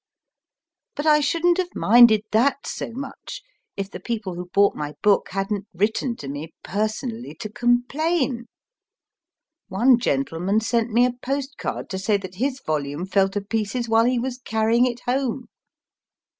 [0.95, 3.43] But I shouldn t have minded that so much
[3.77, 8.45] if the people who bought my book hadn t written to me personally to complain.
[9.67, 14.05] One gentleman sent me a postcard to say that his volume fell to pieces while
[14.05, 15.45] he was carrying it home.